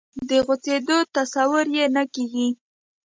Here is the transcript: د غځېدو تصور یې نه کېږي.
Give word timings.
د 0.29 0.31
غځېدو 0.45 0.97
تصور 1.15 1.65
یې 1.77 1.85
نه 1.95 2.03
کېږي. 2.13 2.47